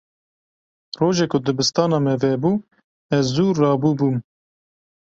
[0.99, 2.51] Roja ku dibistana me vebû,
[3.17, 4.15] ez zû rabûbûm.